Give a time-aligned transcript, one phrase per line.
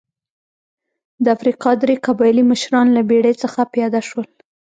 [1.23, 4.27] د افریقا درې قبایلي مشران له بېړۍ څخه پیاده شول.